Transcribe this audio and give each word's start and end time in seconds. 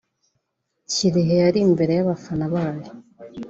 Kirehe 0.91 1.33
yari 1.43 1.59
mbere 1.73 1.91
y’abafana 1.97 2.45
bayo 2.53 2.91